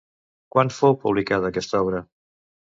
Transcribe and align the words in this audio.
Quan 0.55 0.71
fou 0.77 0.97
publicada 1.05 1.53
aquesta 1.55 1.85
obra? 1.87 2.05